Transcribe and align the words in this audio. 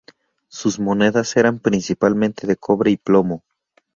Sus 0.47 0.79
monedas 0.79 1.37
eran 1.37 1.59
principalmente 1.59 2.47
de 2.47 2.55
cobre 2.55 2.89
y 2.89 2.97
plomo. 2.97 3.43